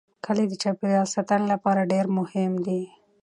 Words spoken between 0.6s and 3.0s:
چاپیریال ساتنې لپاره ډېر مهم دي.